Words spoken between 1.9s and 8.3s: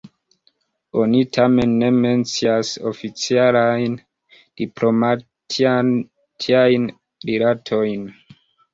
mencias oficialajn diplomatiajn rilatojn.